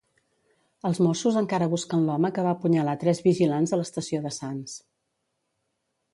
Els 0.89 1.01
Mossos 1.07 1.37
encara 1.41 1.67
busquen 1.73 2.05
l'home 2.07 2.31
que 2.39 2.47
va 2.47 2.55
apunyalar 2.57 2.97
tres 3.05 3.23
vigilants 3.29 3.75
a 3.75 3.81
l'estació 3.81 4.25
de 4.27 4.35
Sants. 4.41 4.77